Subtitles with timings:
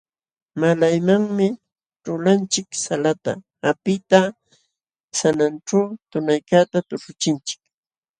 [0.59, 1.47] Malaymanmi
[2.03, 3.31] ćhulanchik salata
[3.63, 4.19] hapiqta
[5.17, 7.61] sananćhu tunaykaqta tuśhuchinchik.